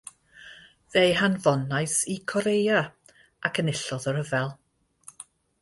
Fe'i 0.93 1.11
hanfonais 1.19 1.99
i 2.15 2.17
Corea 2.33 2.81
ac 3.51 3.63
enillodd 3.65 4.11
y 4.15 4.15
rhyfel. 4.19 4.53